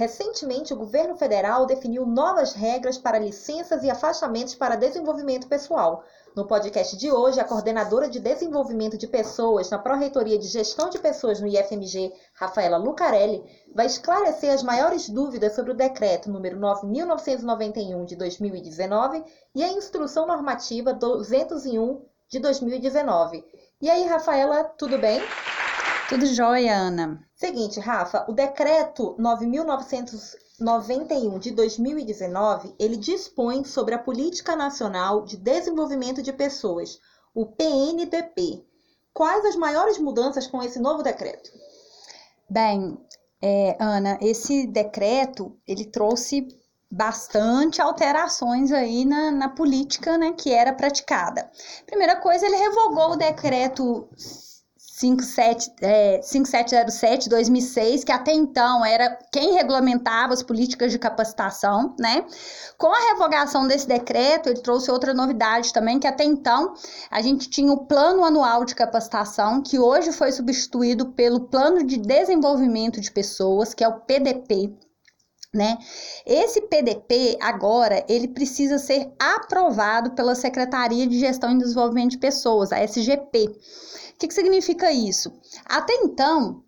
[0.00, 6.02] Recentemente, o governo federal definiu novas regras para licenças e afastamentos para desenvolvimento pessoal.
[6.34, 10.98] No podcast de hoje, a coordenadora de desenvolvimento de pessoas na Pró-Reitoria de Gestão de
[10.98, 18.06] Pessoas no IFMG, Rafaela Lucarelli, vai esclarecer as maiores dúvidas sobre o decreto número 9.991
[18.06, 19.22] de 2019
[19.54, 23.44] e a instrução normativa 201 de 2019.
[23.82, 25.20] E aí, Rafaela, tudo bem?
[26.10, 27.24] Tudo jóia, Ana.
[27.36, 36.20] Seguinte, Rafa, o decreto 9991 de 2019, ele dispõe sobre a Política Nacional de Desenvolvimento
[36.20, 36.98] de Pessoas,
[37.32, 38.66] o PNDP.
[39.14, 41.48] Quais as maiores mudanças com esse novo decreto?
[42.50, 42.98] Bem,
[43.40, 46.48] é, Ana, esse decreto, ele trouxe
[46.90, 51.48] bastante alterações aí na, na política né, que era praticada.
[51.86, 54.08] Primeira coisa, ele revogou o decreto
[55.00, 62.26] 57, é, 5707 2006, que até então era quem regulamentava as políticas de capacitação, né?
[62.76, 66.74] Com a revogação desse decreto, ele trouxe outra novidade também, que até então
[67.10, 71.96] a gente tinha o Plano Anual de Capacitação, que hoje foi substituído pelo Plano de
[71.96, 74.70] Desenvolvimento de Pessoas, que é o PDP,
[75.54, 75.78] né?
[76.26, 82.70] Esse PDP agora ele precisa ser aprovado pela Secretaria de Gestão e Desenvolvimento de Pessoas,
[82.70, 83.48] a SGP
[84.20, 85.32] que, que significa isso?
[85.64, 86.62] Até então,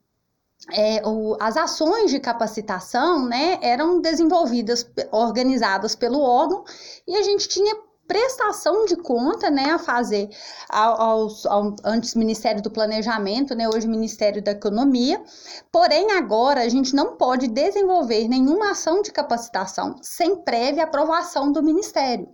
[0.72, 6.64] é, o, as ações de capacitação né, eram desenvolvidas, organizadas pelo órgão,
[7.06, 7.76] e a gente tinha
[8.08, 10.28] prestação de conta né, a fazer
[10.68, 15.22] ao, ao, antes Ministério do Planejamento, né, hoje Ministério da Economia.
[15.70, 21.62] Porém, agora a gente não pode desenvolver nenhuma ação de capacitação sem prévia aprovação do
[21.62, 22.28] Ministério.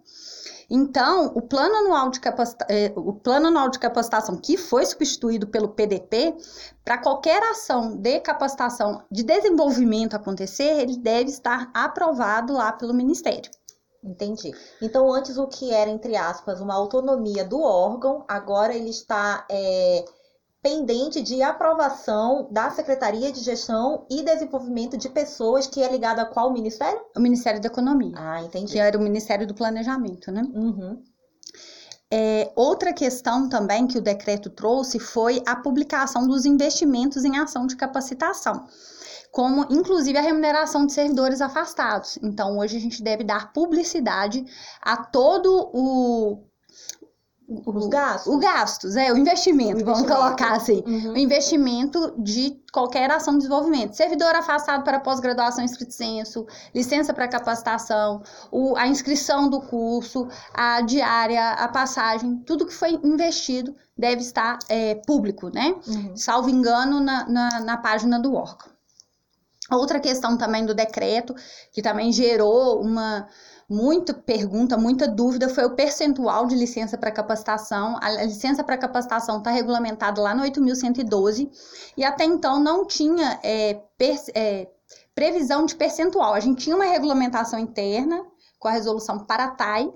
[0.71, 5.47] Então, o plano anual de, capacita eh, o plano anual de capacitação, que foi substituído
[5.47, 6.37] pelo PDP,
[6.85, 13.51] para qualquer ação de capacitação de desenvolvimento acontecer, ele deve estar aprovado lá pelo Ministério.
[14.05, 14.53] Entendi.
[14.81, 20.05] Então, antes o que era, entre aspas, uma autonomia do órgão, agora ele está é,
[20.69, 26.27] pendente de aprovação da Secretaria de Gestão e Desenvolvimento de Pessoas, que é ligada a
[26.27, 27.01] qual ministério?
[27.17, 28.13] O Ministério da Economia.
[28.15, 28.73] Ah, entendi.
[28.73, 30.43] Que era o Ministério do Planejamento, né?
[30.43, 31.03] Uhum.
[32.13, 37.67] É, outra questão também que o decreto trouxe foi a publicação dos investimentos em ação
[37.67, 38.67] de capacitação,
[39.33, 42.19] como inclusive a remuneração de servidores afastados.
[42.23, 44.45] Então, hoje a gente deve dar publicidade
[44.83, 46.48] a todo o
[47.49, 48.35] os gastos?
[48.35, 50.83] O gastos, é, o investimento, o vamos colocar assim.
[50.87, 51.13] Uhum.
[51.15, 53.97] O investimento de qualquer ação de desenvolvimento.
[53.97, 58.23] Servidor afastado para pós-graduação em senso, licença para capacitação,
[58.53, 64.59] o, a inscrição do curso, a diária, a passagem, tudo que foi investido deve estar
[64.69, 65.75] é, público, né?
[65.87, 66.17] Uhum.
[66.17, 68.69] Salvo engano, na, na, na página do órgão.
[69.71, 71.35] Outra questão também do decreto,
[71.73, 73.27] que também gerou uma
[73.69, 77.99] muita pergunta, muita dúvida foi o percentual de licença para capacitação.
[78.01, 81.51] A licença para capacitação está regulamentada lá no 8.112
[81.97, 84.69] e até então não tinha é, per, é,
[85.15, 86.33] previsão de percentual.
[86.33, 88.25] A gente tinha uma regulamentação interna
[88.59, 89.93] com a resolução Paratai,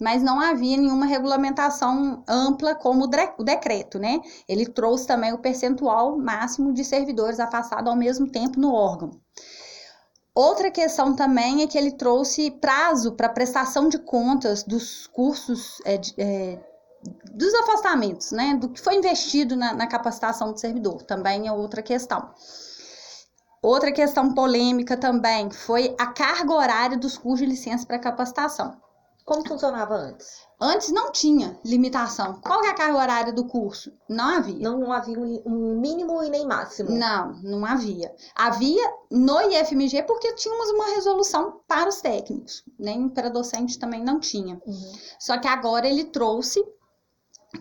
[0.00, 4.20] mas não havia nenhuma regulamentação ampla como o decreto, né?
[4.48, 9.12] Ele trouxe também o percentual máximo de servidores afastados ao mesmo tempo no órgão.
[10.34, 16.00] Outra questão também é que ele trouxe prazo para prestação de contas dos cursos, é,
[16.16, 16.58] é,
[17.32, 18.54] dos afastamentos, né?
[18.54, 21.02] Do que foi investido na, na capacitação do servidor.
[21.02, 22.30] Também é outra questão.
[23.60, 28.80] Outra questão polêmica também foi a carga horária dos cursos de licença para capacitação.
[29.24, 30.46] Como funcionava antes?
[30.64, 32.40] Antes não tinha limitação.
[32.40, 33.92] Qual é a carga horária do curso?
[34.08, 34.60] Não havia.
[34.60, 36.88] Não, não havia um mínimo e nem máximo.
[36.88, 38.14] Não, não havia.
[38.32, 44.20] Havia no IFMG porque tínhamos uma resolução para os técnicos, nem para docente também não
[44.20, 44.62] tinha.
[44.64, 44.92] Uhum.
[45.18, 46.64] Só que agora ele trouxe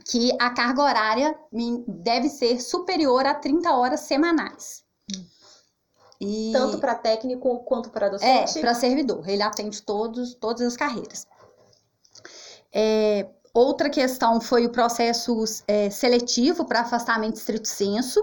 [0.06, 1.36] que a carga horária
[1.88, 4.84] deve ser superior a 30 horas semanais.
[5.12, 5.26] Uhum.
[6.22, 6.52] E...
[6.54, 8.60] Tanto para técnico quanto para docente?
[8.60, 9.28] É, para servidor.
[9.28, 11.26] Ele atende todos, todas as carreiras.
[12.74, 18.20] É, outra questão foi o processo é, seletivo para afastamento estrito senso.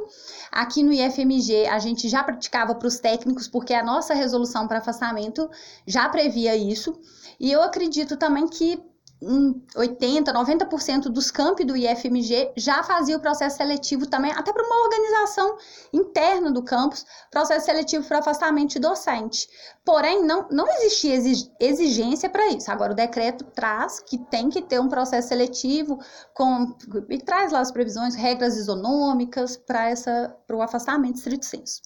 [0.50, 4.78] Aqui no IFMG, a gente já praticava para os técnicos, porque a nossa resolução para
[4.78, 5.48] afastamento
[5.86, 6.98] já previa isso.
[7.38, 8.82] E eu acredito também que
[9.20, 14.84] 80, 90% dos campi do IFMG já fazia o processo seletivo também, até para uma
[14.84, 15.56] organização
[15.92, 19.48] interna do campus, processo seletivo para afastamento de docente.
[19.84, 21.16] Porém, não, não existia
[21.58, 22.70] exigência para isso.
[22.70, 25.98] Agora, o decreto traz que tem que ter um processo seletivo
[26.32, 26.76] com,
[27.08, 31.82] e traz lá as previsões, regras isonômicas para o afastamento estrito senso.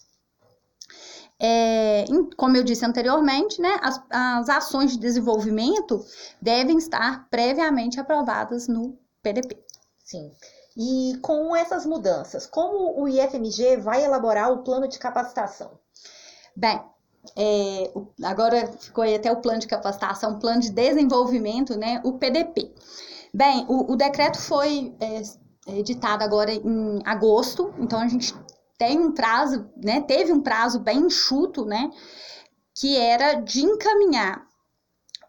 [1.39, 2.05] É,
[2.37, 6.05] como eu disse anteriormente, né, as, as ações de desenvolvimento
[6.41, 9.57] devem estar previamente aprovadas no PDP.
[10.03, 10.31] Sim.
[10.75, 15.71] E com essas mudanças, como o IFMG vai elaborar o plano de capacitação?
[16.55, 16.81] Bem,
[17.35, 17.91] é,
[18.23, 22.73] agora ficou aí até o plano de capacitação, plano de desenvolvimento, né, o PDP.
[23.33, 25.21] Bem, o, o decreto foi é,
[25.77, 28.33] editado agora em agosto, então a gente
[28.83, 31.89] tem um prazo, né, teve um prazo bem enxuto, né,
[32.75, 34.45] que era de encaminhar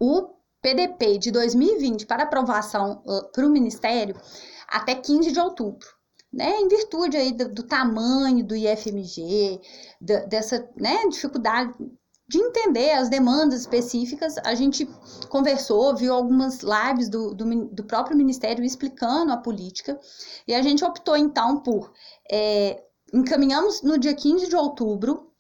[0.01, 3.01] o PDP de 2020 para aprovação
[3.33, 4.17] para o Ministério
[4.67, 5.87] até 15 de outubro.
[6.33, 9.61] Né, em virtude aí do, do tamanho do IFMG,
[10.01, 11.73] dessa né, dificuldade
[12.27, 14.85] de entender as demandas específicas, a gente
[15.29, 19.97] conversou, viu algumas lives do, do, do próprio Ministério explicando a política,
[20.49, 21.93] e a gente optou então por
[22.29, 22.83] é,
[23.15, 25.31] encaminhamos no dia 15 de outubro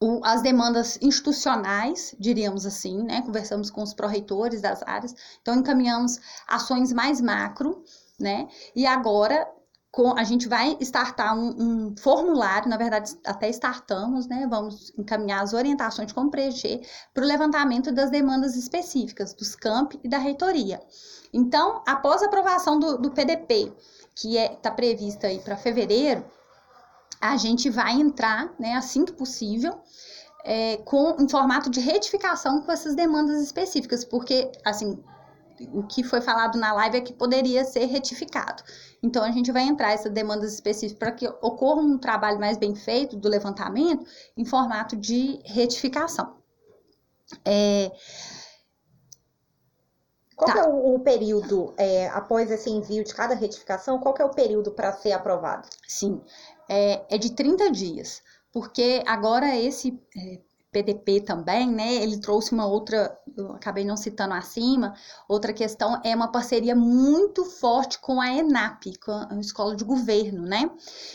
[0.00, 3.22] o, as demandas institucionais, diríamos assim, né?
[3.22, 7.82] Conversamos com os pró-reitores das áreas, então encaminhamos ações mais macro,
[8.18, 8.48] né?
[8.76, 9.46] E agora
[9.90, 14.46] com, a gente vai startar um, um, formulário, na verdade, até startamos, né?
[14.48, 16.80] Vamos encaminhar as orientações de como preencher
[17.12, 20.80] para o levantamento das demandas específicas dos campi e da reitoria.
[21.32, 23.72] Então, após a aprovação do, do PDP,
[24.14, 26.24] que está é, tá prevista aí para fevereiro,
[27.32, 29.80] a gente vai entrar, né, assim que possível,
[30.44, 35.02] é, com em formato de retificação com essas demandas específicas, porque, assim,
[35.72, 38.62] o que foi falado na live é que poderia ser retificado.
[39.02, 42.74] Então, a gente vai entrar essas demandas específicas para que ocorra um trabalho mais bem
[42.74, 44.04] feito do levantamento
[44.36, 46.36] em formato de retificação.
[47.44, 47.90] É...
[50.36, 50.60] Qual tá.
[50.60, 53.98] é o, o período é, após esse envio de cada retificação?
[53.98, 55.68] Qual é o período para ser aprovado?
[55.86, 56.20] Sim,
[56.68, 58.22] é, é de 30 dias,
[58.52, 60.40] porque agora esse é,
[60.74, 61.94] PDP também, né?
[61.94, 64.94] Ele trouxe uma outra, eu acabei não citando acima,
[65.28, 70.42] outra questão é uma parceria muito forte com a ENAP, com a Escola de Governo,
[70.42, 70.68] né?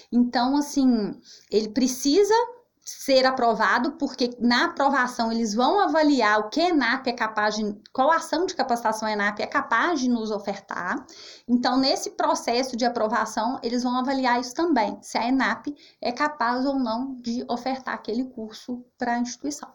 [0.09, 1.11] Então, assim,
[1.51, 2.33] ele precisa
[2.89, 7.75] ser aprovado, porque na aprovação eles vão avaliar o que a ENAP é capaz de,
[7.93, 11.05] qual ação de capacitação a ENAP é capaz de nos ofertar.
[11.47, 15.67] Então, nesse processo de aprovação, eles vão avaliar isso também, se a ENAP
[16.01, 19.69] é capaz ou não de ofertar aquele curso para a instituição.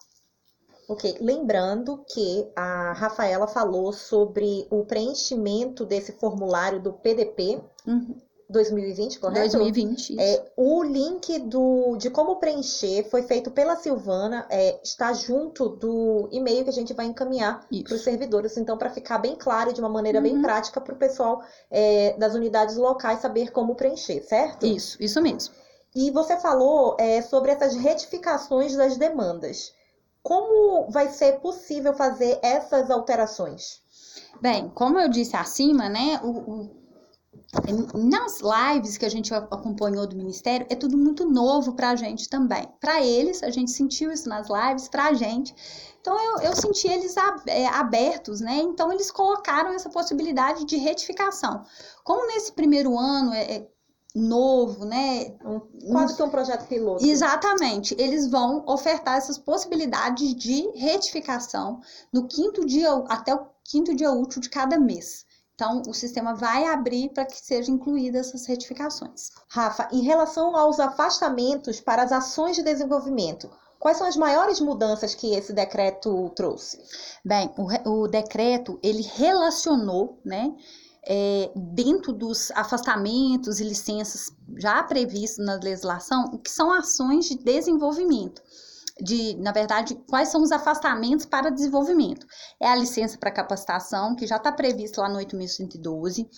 [0.88, 7.62] Ok, lembrando que a Rafaela falou sobre o preenchimento desse formulário do PDP.
[7.86, 8.18] Uhum
[8.54, 9.58] 2020, correto?
[9.58, 10.18] 2020.
[10.18, 16.28] É, o link do, de como preencher foi feito pela Silvana, é, está junto do
[16.32, 18.56] e-mail que a gente vai encaminhar para os servidores.
[18.56, 20.24] Então, para ficar bem claro de uma maneira uhum.
[20.24, 24.64] bem prática para o pessoal é, das unidades locais saber como preencher, certo?
[24.64, 25.52] Isso, isso mesmo.
[25.94, 29.72] E você falou é, sobre essas retificações das demandas.
[30.22, 33.82] Como vai ser possível fazer essas alterações?
[34.40, 36.83] Bem, como eu disse acima, né, o, o
[37.94, 42.28] nas lives que a gente acompanhou do Ministério, é tudo muito novo para a gente
[42.28, 42.68] também.
[42.80, 45.54] Para eles, a gente sentiu isso nas lives, para a gente.
[46.00, 47.14] Então, eu, eu senti eles
[47.46, 48.56] é, abertos, né?
[48.58, 51.64] Então, eles colocaram essa possibilidade de retificação.
[52.02, 53.68] Como nesse primeiro ano é, é
[54.14, 55.36] novo, né?
[55.90, 57.04] Quase que um projeto piloto.
[57.04, 57.96] Exatamente.
[57.98, 61.80] Eles vão ofertar essas possibilidades de retificação
[62.12, 65.24] no quinto dia, até o quinto dia útil de cada mês.
[65.54, 69.30] Então, o sistema vai abrir para que sejam incluídas essas retificações.
[69.48, 75.14] Rafa, em relação aos afastamentos para as ações de desenvolvimento, quais são as maiores mudanças
[75.14, 76.82] que esse decreto trouxe?
[77.24, 80.52] Bem, o, o decreto ele relacionou, né,
[81.06, 87.36] é, dentro dos afastamentos e licenças já previstos na legislação, o que são ações de
[87.36, 88.42] desenvolvimento
[89.00, 92.26] de, na verdade, quais são os afastamentos para desenvolvimento.
[92.60, 96.28] É a licença para capacitação, que já está previsto lá no 8.112,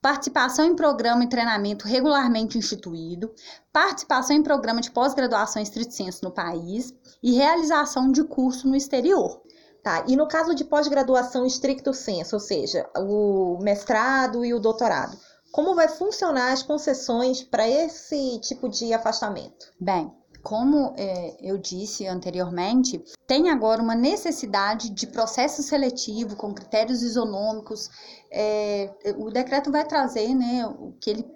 [0.00, 3.32] participação em programa e treinamento regularmente instituído,
[3.72, 9.42] participação em programa de pós-graduação estrito senso no país e realização de curso no exterior.
[9.82, 15.14] Tá, e no caso de pós-graduação estricto senso, ou seja, o mestrado e o doutorado,
[15.52, 19.72] como vai funcionar as concessões para esse tipo de afastamento?
[19.78, 20.10] Bem,
[20.44, 27.88] como é, eu disse anteriormente, tem agora uma necessidade de processo seletivo com critérios isonômicos.
[28.30, 31.26] É, o decreto vai trazer né, o que ele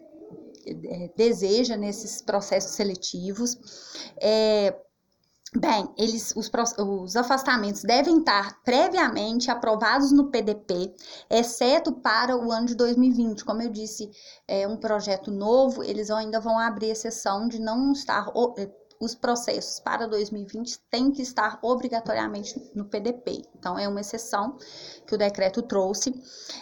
[0.85, 3.57] é, deseja nesses processos seletivos.
[4.21, 4.79] É,
[5.57, 10.95] Bem, eles, os, os, afastamentos devem estar previamente aprovados no PDP,
[11.31, 13.47] exceto para o ano de 2020.
[13.47, 14.11] Como eu disse,
[14.47, 18.31] é um projeto novo, eles ainda vão abrir exceção de não estar
[19.01, 23.45] os processos para 2020 têm que estar obrigatoriamente no PDP.
[23.57, 24.57] Então, é uma exceção
[25.07, 26.13] que o decreto trouxe.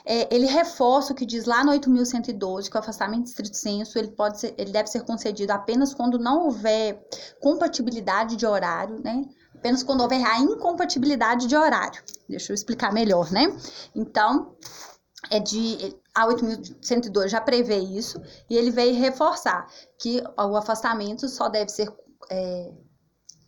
[0.05, 3.99] É, ele reforça o que diz lá no 8.112, que o afastamento de estrito senso
[3.99, 7.02] ele, pode ser, ele deve ser concedido apenas quando não houver
[7.40, 9.25] compatibilidade de horário, né?
[9.55, 12.02] Apenas quando houver a incompatibilidade de horário.
[12.28, 13.57] Deixa eu explicar melhor, né?
[13.95, 14.55] Então,
[15.31, 19.66] é de a 8.102 já prevê isso e ele veio reforçar
[19.99, 21.93] que o afastamento só deve ser
[22.30, 22.73] é,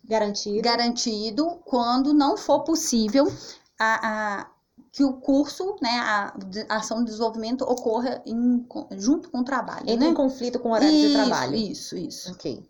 [0.03, 0.61] garantido.
[0.61, 3.31] garantido quando não for possível
[3.79, 4.49] a, a
[4.91, 6.33] que o curso, né, a,
[6.67, 8.65] a, ação de desenvolvimento ocorra em,
[8.97, 9.83] junto com o trabalho.
[9.83, 10.07] Entre né?
[10.07, 11.55] em conflito com o horário isso, de trabalho.
[11.55, 12.31] Isso, isso.
[12.31, 12.67] Ok.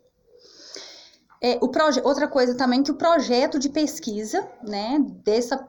[1.42, 5.66] É, o proje outra coisa também que o projeto de pesquisa, né, dessa,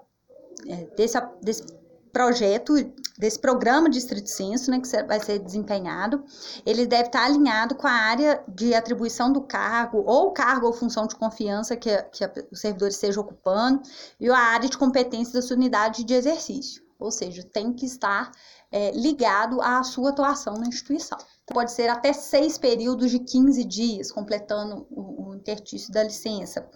[0.67, 1.63] é, dessa, desse
[2.11, 2.73] projeto,
[3.17, 6.23] desse programa de estrito senso, né, que vai ser desempenhado,
[6.65, 11.07] ele deve estar alinhado com a área de atribuição do cargo, ou cargo ou função
[11.07, 13.81] de confiança que, que o servidor esteja ocupando,
[14.19, 16.83] e a área de competência da sua unidade de exercício.
[16.99, 18.31] Ou seja, tem que estar
[18.71, 21.17] é, ligado à sua atuação na instituição.
[21.47, 26.69] Pode ser até seis períodos de 15 dias, completando o, o interstício da licença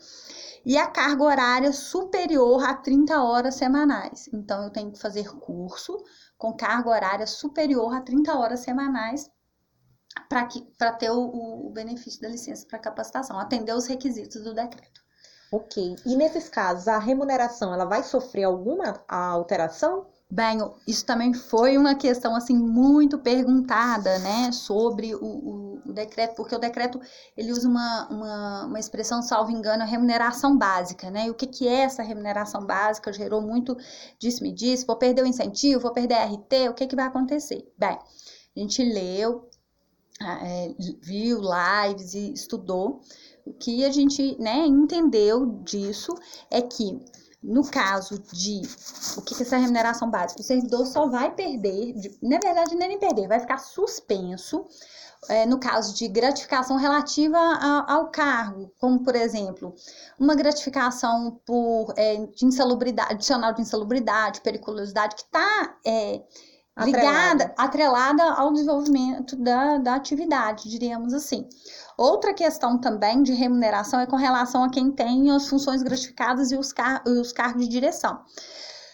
[0.65, 4.27] e a carga horária superior a 30 horas semanais.
[4.33, 6.03] Então, eu tenho que fazer curso
[6.37, 9.29] com carga horária superior a 30 horas semanais
[10.27, 15.01] para ter o, o benefício da licença para capacitação, atender os requisitos do decreto.
[15.51, 15.95] Ok.
[16.05, 20.07] E nesses casos, a remuneração ela vai sofrer alguma alteração?
[20.29, 26.35] Bem, isso também foi uma questão assim muito perguntada, né, sobre o, o, o, decreto,
[26.35, 26.99] porque o decreto
[27.37, 31.27] ele usa uma, uma, uma expressão, salvo engano, remuneração básica, né?
[31.27, 33.13] E o que, que é essa remuneração básica?
[33.13, 33.77] Gerou muito
[34.19, 37.63] disse-me disse, vou perder o incentivo, vou perder a RT, o que, que vai acontecer?
[37.77, 37.97] Bem,
[38.57, 39.47] a gente leu,
[40.19, 43.01] é, viu lives e estudou.
[43.45, 46.15] O que a gente né, entendeu disso
[46.49, 46.99] é que
[47.45, 48.61] no caso de
[49.17, 52.75] o que, que é essa remuneração básica, o servidor só vai perder, de, na verdade,
[52.75, 54.65] nem perder, vai ficar suspenso
[55.29, 59.73] é, no caso de gratificação relativa a, ao cargo, como por exemplo,
[60.19, 66.21] uma gratificação por é, de insalubridade, adicional de insalubridade, periculosidade, que está é,
[66.77, 71.47] ligada, atrelada ao desenvolvimento da, da atividade, diríamos assim.
[71.97, 76.57] Outra questão também de remuneração é com relação a quem tem as funções gratificadas e
[76.57, 78.21] os, car e os cargos de direção.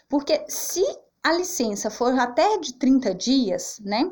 [0.08, 0.84] Porque se
[1.24, 4.12] a licença for até de 30 dias, né?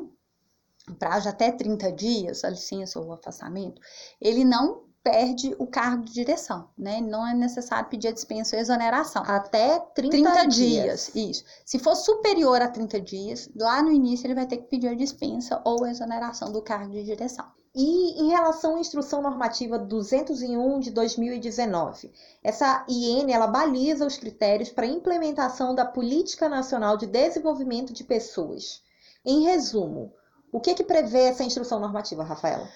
[0.98, 3.80] Prazo até 30 dias, a licença ou o afastamento,
[4.20, 7.00] ele não perde o cargo de direção, né?
[7.00, 9.22] Não é necessário pedir a dispensa ou exoneração.
[9.26, 11.10] Até 30, 30 dias.
[11.12, 11.14] dias.
[11.14, 11.44] Isso.
[11.64, 14.94] Se for superior a 30 dias, lá no início ele vai ter que pedir a
[14.94, 17.46] dispensa ou a exoneração do cargo de direção.
[17.74, 22.10] E em relação à Instrução Normativa 201 de 2019,
[22.42, 28.02] essa IN ela baliza os critérios para a implementação da Política Nacional de Desenvolvimento de
[28.02, 28.82] Pessoas.
[29.24, 30.12] Em resumo,
[30.50, 32.68] o que, que prevê essa instrução normativa, Rafaela?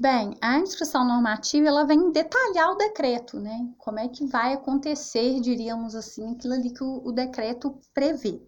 [0.00, 3.68] Bem, a instrução normativa ela vem detalhar o decreto, né?
[3.78, 8.40] Como é que vai acontecer, diríamos assim, aquilo ali que o, o decreto prevê.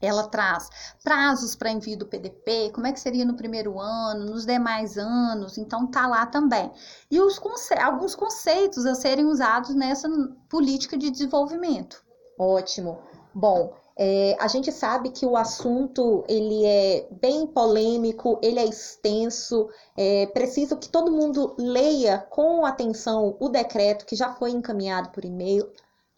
[0.00, 0.68] Ela traz
[1.02, 5.58] prazos para envio do PDP, como é que seria no primeiro ano, nos demais anos,
[5.58, 6.70] então tá lá também.
[7.10, 10.08] E os conce alguns conceitos a serem usados nessa
[10.48, 12.04] política de desenvolvimento.
[12.38, 13.00] Ótimo.
[13.34, 19.68] Bom, é, a gente sabe que o assunto ele é bem polêmico, ele é extenso,
[19.96, 25.24] é preciso que todo mundo leia com atenção o decreto que já foi encaminhado por
[25.24, 25.68] e-mail,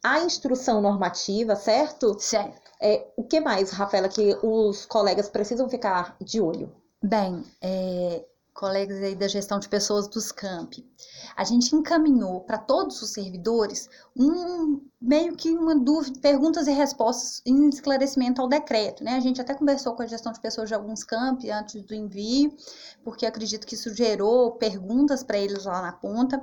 [0.02, 2.16] a instrução normativa, certo?
[2.18, 2.70] Certo.
[2.80, 6.70] É, o que mais, Rafaela, que os colegas precisam ficar de olho?
[7.02, 10.86] Bem, é, colegas aí da gestão de pessoas dos campi,
[11.36, 17.42] a gente encaminhou para todos os servidores um meio que uma dúvida, perguntas e respostas
[17.44, 19.14] em esclarecimento ao decreto, né?
[19.14, 22.56] A gente até conversou com a gestão de pessoas de alguns campi antes do envio,
[23.02, 26.42] porque acredito que isso gerou perguntas para eles lá na ponta.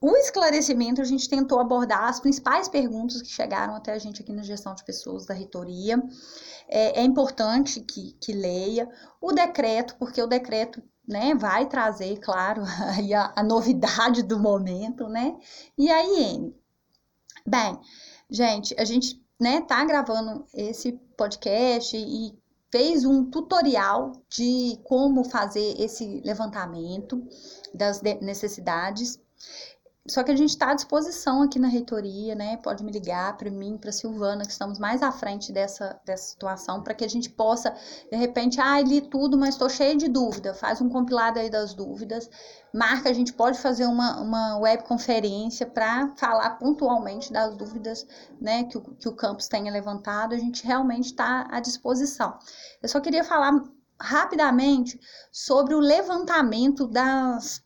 [0.00, 4.32] O esclarecimento a gente tentou abordar as principais perguntas que chegaram até a gente aqui
[4.32, 6.02] na gestão de pessoas da reitoria.
[6.68, 8.86] É, é importante que, que leia
[9.18, 12.62] o decreto, porque o decreto né, vai trazer, claro,
[13.14, 15.36] a, a novidade do momento, né?
[15.76, 16.54] E a IN.
[17.46, 17.78] Bem,
[18.30, 22.36] gente, a gente, né, tá gravando esse podcast e
[22.72, 27.22] fez um tutorial de como fazer esse levantamento
[27.72, 29.20] das necessidades.
[30.06, 32.58] Só que a gente está à disposição aqui na reitoria, né?
[32.58, 36.82] Pode me ligar para mim, para Silvana, que estamos mais à frente dessa, dessa situação,
[36.82, 37.74] para que a gente possa,
[38.10, 40.52] de repente, ah, li tudo, mas estou cheio de dúvida.
[40.52, 42.28] Faz um compilado aí das dúvidas.
[42.70, 48.06] Marca, a gente pode fazer uma, uma webconferência para falar pontualmente das dúvidas
[48.38, 50.34] né, que, o, que o campus tenha levantado.
[50.34, 52.38] A gente realmente está à disposição.
[52.82, 53.52] Eu só queria falar
[53.98, 55.00] rapidamente
[55.32, 57.64] sobre o levantamento das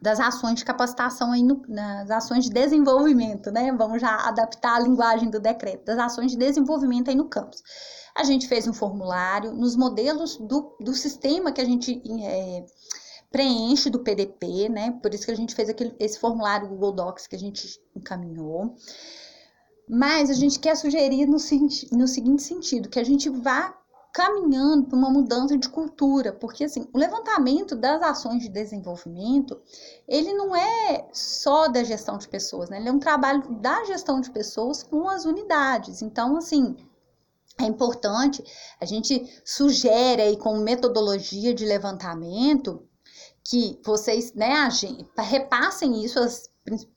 [0.00, 3.72] das ações de capacitação aí no, nas ações de desenvolvimento, né?
[3.72, 7.62] Vamos já adaptar a linguagem do decreto, das ações de desenvolvimento aí no campus.
[8.14, 12.64] A gente fez um formulário nos modelos do, do sistema que a gente é,
[13.30, 14.98] preenche do PDP, né?
[15.02, 18.76] Por isso que a gente fez aquele, esse formulário Google Docs que a gente encaminhou.
[19.88, 21.38] Mas a gente quer sugerir no,
[21.92, 23.76] no seguinte sentido, que a gente vá
[24.12, 29.60] caminhando para uma mudança de cultura, porque assim, o levantamento das ações de desenvolvimento,
[30.06, 32.78] ele não é só da gestão de pessoas, né?
[32.78, 36.02] Ele é um trabalho da gestão de pessoas com as unidades.
[36.02, 36.76] Então, assim,
[37.58, 38.44] é importante,
[38.78, 42.86] a gente sugere aí com metodologia de levantamento
[43.44, 44.68] que vocês, né,
[45.18, 46.51] repassem isso às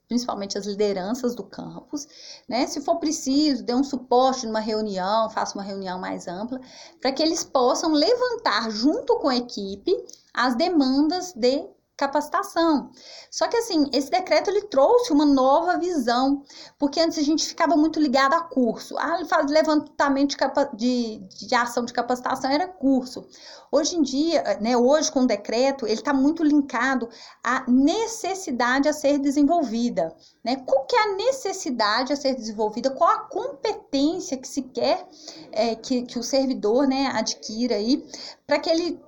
[0.08, 2.08] principalmente as lideranças do campus,
[2.48, 2.68] né?
[2.68, 6.60] Se for preciso, dê um suporte numa reunião, faça uma reunião mais ampla,
[7.02, 9.92] para que eles possam levantar junto com a equipe
[10.34, 11.68] as demandas de
[11.98, 12.92] capacitação.
[13.32, 16.44] Só que assim, esse decreto ele trouxe uma nova visão,
[16.78, 18.98] porque antes a gente ficava muito ligado a curso.
[18.98, 20.36] Ah, ele faz levantamento
[20.76, 23.26] de, de, de ação de capacitação era curso.
[23.72, 27.10] Hoje em dia, né, hoje com o decreto, ele está muito linkado
[27.44, 30.16] à necessidade a ser desenvolvida.
[30.44, 30.58] Né?
[30.66, 32.90] Qual que é a necessidade a ser desenvolvida?
[32.90, 35.08] Qual a competência que se quer
[35.52, 38.06] é, que, que o servidor né, adquira aí
[38.46, 39.02] para que ele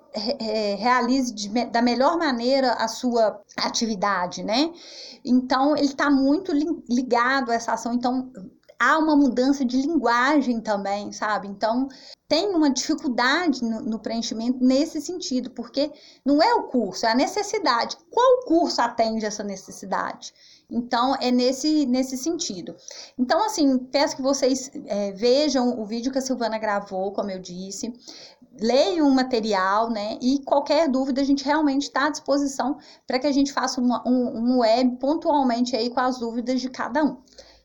[0.75, 4.71] realize de, da melhor maneira a sua atividade, né?
[5.24, 6.51] Então, ele está muito
[6.89, 7.93] ligado a essa ação.
[7.93, 8.31] Então,
[8.79, 11.47] há uma mudança de linguagem também, sabe?
[11.47, 11.88] Então,
[12.27, 15.91] tem uma dificuldade no, no, preenchimento nesse sentido, porque
[16.25, 17.97] não é o curso, é a necessidade.
[18.12, 20.34] Qual curso atende essa necessidade?
[20.69, 22.75] Então, é nesse, nesse sentido.
[23.17, 27.39] Então, assim, peço que vocês é, vejam o vídeo que a Silvana gravou, como eu
[27.39, 27.93] disse
[28.60, 30.17] leiam o material, né?
[30.22, 34.02] E qualquer dúvida, a gente realmente está à disposição para que a gente faça uma,
[34.08, 37.17] um, um web pontualmente aí com as dúvidas de cada um.